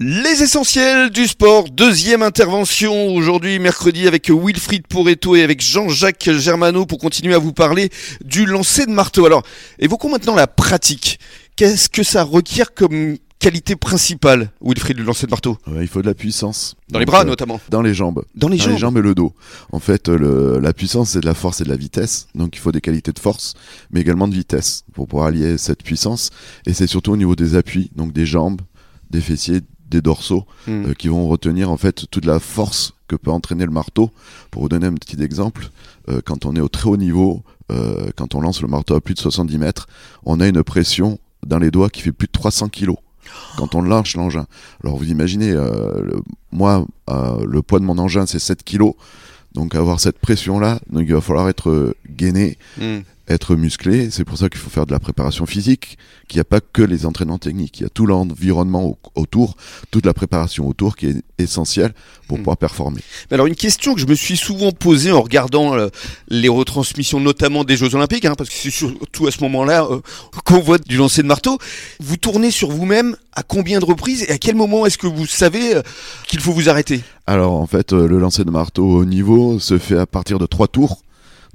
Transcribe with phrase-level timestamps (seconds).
[0.00, 6.86] Les essentiels du sport, deuxième intervention aujourd'hui mercredi avec Wilfried Poretto et avec Jean-Jacques Germano
[6.86, 7.90] pour continuer à vous parler
[8.24, 9.26] du lancer de marteau.
[9.26, 9.42] Alors,
[9.80, 11.18] évoquons maintenant la pratique.
[11.56, 15.58] Qu'est-ce que ça requiert comme qualité principale, Wilfried, du lancer de marteau?
[15.66, 16.76] Ouais, Il faut de la puissance.
[16.90, 17.60] Dans les bras euh, notamment.
[17.68, 18.22] Dans les jambes.
[18.36, 18.72] Dans les Dans jambes.
[18.74, 19.34] les jambes et le dos.
[19.72, 22.28] En fait, le- la puissance, c'est de la force et de la vitesse.
[22.36, 23.54] Donc, il faut des qualités de force,
[23.90, 26.30] mais également de vitesse pour pouvoir allier cette puissance.
[26.66, 28.60] Et c'est surtout au niveau des appuis, donc des jambes,
[29.10, 29.60] des fessiers,
[29.90, 30.86] des dorsaux, Hmm.
[30.88, 34.10] euh, qui vont retenir en fait toute la force que peut entraîner le marteau.
[34.50, 35.70] Pour vous donner un petit exemple,
[36.08, 39.00] euh, quand on est au très haut niveau, euh, quand on lance le marteau à
[39.00, 39.86] plus de 70 mètres,
[40.24, 42.96] on a une pression dans les doigts qui fait plus de 300 kilos.
[43.56, 44.46] Quand on lance l'engin.
[44.82, 46.20] Alors vous imaginez, le-
[46.50, 48.94] moi, le poids de mon engin c'est 7 kilos.
[49.54, 52.98] Donc avoir cette pression-là, donc il va falloir être gainé, Hmm.
[53.28, 54.10] Être musclé.
[54.10, 56.82] C'est pour ça qu'il faut faire de la préparation physique, qu'il n'y a pas que
[56.82, 57.80] les entraînements techniques.
[57.80, 59.56] Il y a tout l'environnement au- autour,
[59.90, 61.92] toute la préparation autour qui est essentielle
[62.26, 62.40] pour Mm.
[62.40, 63.00] pouvoir performer.
[63.30, 65.88] Mais Alors une question que je me suis souvent posée en regardant euh,
[66.28, 70.00] les retransmissions notamment des Jeux Olympiques, hein, parce que c'est surtout à ce moment-là euh,
[70.44, 71.58] qu'on voit du lancer de marteau.
[72.00, 75.26] Vous tournez sur vous-même à combien de reprises et à quel moment est-ce que vous
[75.26, 75.82] savez euh,
[76.26, 77.02] qu'il faut vous arrêter?
[77.26, 80.66] Alors en fait, le lancer de marteau au niveau se fait à partir de trois
[80.68, 81.02] tours.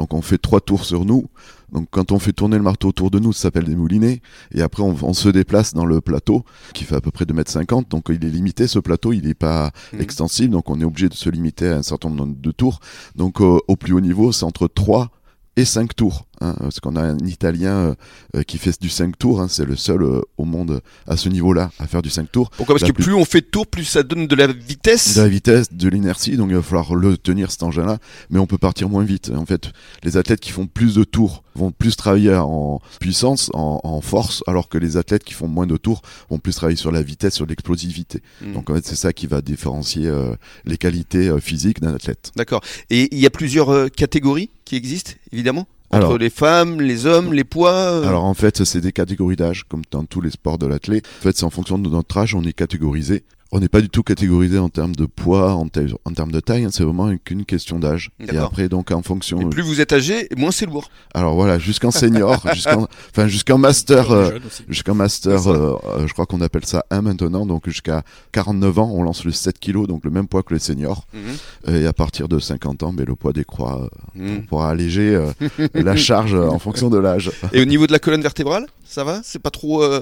[0.00, 1.26] Donc on fait trois tours sur nous.
[1.72, 4.22] Donc quand on fait tourner le marteau autour de nous, ça s'appelle des moulinets.
[4.54, 7.90] Et après on, on se déplace dans le plateau qui fait à peu près 2m50.
[7.90, 10.00] Donc il est limité ce plateau, il n'est pas Mhm.
[10.00, 10.52] extensible.
[10.54, 12.80] Donc on est obligé de se limiter à un certain nombre de tours.
[13.14, 15.10] Donc euh, au plus haut niveau, c'est entre 3
[15.56, 16.26] et 5 tours.
[16.42, 17.94] Hein, parce qu'on a un Italien euh,
[18.36, 19.42] euh, qui fait du 5 tours.
[19.42, 22.48] hein, c'est le seul euh, au monde à ce niveau-là à faire du 5 tours.
[22.56, 22.76] Pourquoi?
[22.76, 25.16] Parce La que plus- plus on fait de tours, plus ça donne de la vitesse.
[25.16, 27.98] de la vitesse, de l'inertie, donc il va falloir le tenir cet engin-là,
[28.30, 29.30] mais on peut partir moins vite.
[29.36, 29.70] En fait,
[30.02, 34.42] les athlètes qui font plus de tours vont plus travailler en puissance, en, en force,
[34.46, 37.34] alors que les athlètes qui font moins de tours vont plus travailler sur la vitesse,
[37.34, 38.22] sur l'explosivité.
[38.40, 38.54] Hmm.
[38.54, 40.34] Donc en fait, c'est ça qui va différencier euh,
[40.64, 42.32] les qualités euh, physiques d'un athlète.
[42.36, 42.62] D'accord.
[42.88, 44.48] Et il y a plusieurs euh, catégories?
[44.70, 48.62] Qui existent, évidemment Entre Alors- les femmes, les hommes, les poids euh, Alors en fait,
[48.62, 51.06] c'est des catégories d'âge, comme dans tous les sports de l'athlète.
[51.18, 53.24] En fait, c'est en fonction de notre âge, on est catégorisé.
[53.52, 56.38] On n'est pas du tout catégorisé en termes de poids, en, te- en termes de
[56.38, 58.10] taille, hein, c'est vraiment qu'une question d'âge.
[58.32, 59.40] Et après, donc en fonction...
[59.40, 60.88] Et plus vous êtes âgé, moins c'est lourd.
[61.14, 64.38] Alors voilà, jusqu'en senior, jusqu'en, enfin jusqu'en master, euh,
[64.68, 68.90] jusqu'en master, euh, euh, je crois qu'on appelle ça 1 maintenant, donc jusqu'à 49 ans,
[68.94, 71.06] on lance le 7 kilos, donc le même poids que les seniors.
[71.12, 71.74] Mhm.
[71.74, 74.46] Et à partir de 50 ans, mais le poids décroît euh, Mhm.
[74.46, 75.32] pour alléger euh,
[75.74, 77.32] la charge euh, en fonction de l'âge.
[77.52, 79.20] Et au niveau de la colonne vertébrale, ça va?
[79.24, 79.82] C'est pas trop.
[79.82, 80.00] euh,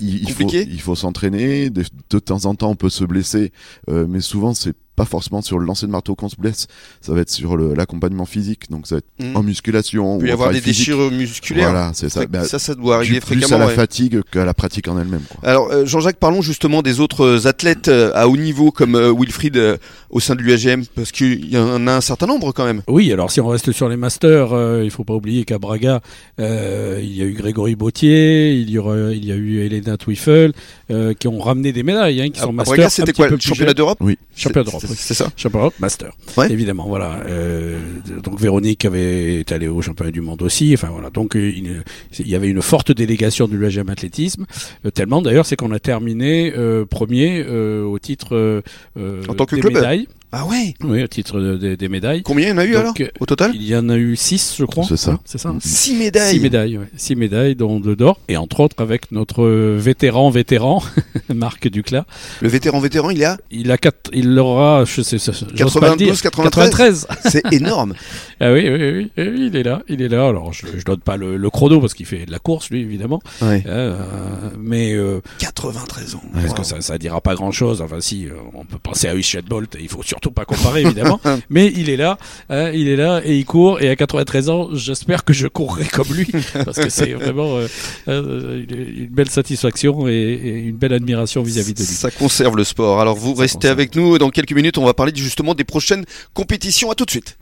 [0.00, 0.66] Il, il faut, Compliqué?
[0.70, 1.70] il faut s'entraîner.
[1.70, 3.52] De, de temps en temps, on peut se blesser,
[3.90, 6.66] euh, mais souvent c'est pas forcément sur le lancer de marteau qu'on se blesse.
[7.00, 9.36] Ça va être sur l'accompagnement physique, donc ça va être mhm.
[9.36, 10.16] en musculation.
[10.18, 10.78] Il peut y avoir des physique.
[10.78, 11.70] déchirures musculaires.
[11.70, 12.20] Voilà, c'est ça.
[12.20, 13.56] Fré- Ben, ça, ça doit arriver plus, plus fréquemment.
[13.56, 13.74] à la ouais.
[13.74, 15.22] fatigue qu'à la pratique en elle-même.
[15.42, 19.12] Alors euh, Jean-Jacques, parlons justement des autres euh, athlètes euh, à haut niveau comme euh,
[19.16, 19.76] Wilfried euh,
[20.10, 22.82] au sein de l'UAGM, parce qu'il y en a un certain nombre quand même.
[22.88, 26.00] Oui, alors si on reste sur les masters, euh, il faut pas oublier qu'à Braga,
[26.40, 29.96] euh, il y a eu Grégory Bautier, il y, aura, il y a eu Elena
[29.96, 30.52] Twiffel,
[30.90, 32.74] euh, qui ont ramené des médailles, hein, qui À- sont à masters.
[32.76, 34.18] Braga, c'était quoi le plus championnat d'Europe Oui.
[34.36, 35.28] Championnat d'Europe, c'est- ça.
[35.36, 36.12] Championnat d'Europe, master.
[36.36, 36.50] Ouais.
[36.52, 37.20] Évidemment, voilà.
[37.26, 37.78] Euh,
[38.22, 40.72] donc Véronique avait est allée au championnat du monde aussi.
[40.74, 41.10] Enfin voilà.
[41.10, 41.82] Donc euh, il,
[42.18, 44.46] il y avait une forte délégation du l'UAGM athlétisme.
[44.86, 48.62] Euh, tellement d'ailleurs, c'est qu'on a terminé euh, premier euh, au titre euh,
[48.98, 50.08] euh, En tant que des club médailles.
[50.30, 50.74] Ah ouais.
[50.84, 52.22] Oui, au titre de- des- des médailles.
[52.22, 53.52] Combien il y en a eu Donc, alors euh, au total?
[53.54, 54.84] Il y en a eu six, je crois.
[54.86, 55.18] C'est ça.
[55.24, 55.50] C'est ça.
[55.52, 55.60] Mhm.
[55.62, 56.34] Six médailles.
[56.34, 56.86] Six médailles, ouais.
[56.96, 59.46] six médailles, dont deux d'or, et entre autres avec notre
[59.76, 60.82] vétéran vétéran,
[61.34, 62.04] Marc Duclas.
[62.42, 65.72] Le vétéran vétéran, il est à Il a quatre, il aura, je sais, ça- j'ose
[65.74, 67.06] pas le dire, 92, 93.
[67.10, 67.30] 93.
[67.30, 67.94] C'est énorme.
[68.40, 70.28] Ah oui, oui, oui, oui, oui, il est là, il est là.
[70.28, 72.82] Alors je, je donne pas le, le chrono parce qu'il fait de la course lui
[72.82, 73.64] évidemment, Ouais.
[73.66, 73.98] Euh,
[74.56, 76.22] mais euh, 93 ans.
[76.32, 76.54] parce Wow.
[76.54, 77.82] que ça, ça dira pas grand chose.
[77.82, 81.20] Enfin si, euh, on peut penser à Usain Bolt, il faut surtout pas comparer évidemment.
[81.50, 82.18] mais il est là,
[82.50, 83.80] hein, il est là et il court.
[83.80, 86.26] Et à 93 ans, j'espère que je courrai comme lui
[86.64, 87.66] parce que c'est vraiment euh,
[88.08, 91.86] euh, une belle satisfaction et, et une belle admiration vis-à-vis de lui.
[91.86, 93.00] Ça conserve le sport.
[93.00, 93.72] Alors vous Ça restez conserve.
[93.72, 94.18] avec nous.
[94.18, 96.04] Dans quelques minutes, on va parler justement des prochaines
[96.34, 96.90] compétitions.
[96.90, 97.38] À tout de suite.